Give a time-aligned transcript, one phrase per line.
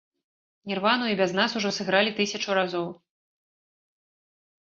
[0.69, 2.87] Нірвану і без нас ужо сыгралі тысячу разоў.